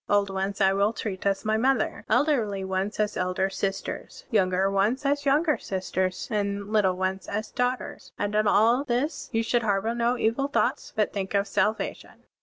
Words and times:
Old 0.09 0.31
ones 0.31 0.59
I 0.59 0.73
will 0.73 0.93
treat 0.93 1.27
as 1.27 1.45
my 1.45 1.57
mother; 1.57 2.05
elderly 2.09 2.63
ones 2.63 2.99
as 2.99 3.15
elder 3.15 3.51
sisters; 3.51 4.25
yotmger 4.33 4.71
ones 4.71 5.05
as 5.05 5.27
younger 5.27 5.59
sisters; 5.59 6.27
and 6.31 6.73
little 6.73 6.95
ones 6.95 7.27
as 7.27 7.51
daughters.' 7.51 8.11
And 8.17 8.33
in 8.33 8.47
all 8.47 8.83
this 8.83 9.29
you 9.31 9.43
shotdd 9.43 9.61
harbor 9.61 9.93
no 9.93 10.17
evil 10.17 10.47
thoughts, 10.47 10.91
but 10.95 11.13
think 11.13 11.35
of 11.35 11.47
salvation.' 11.47 12.23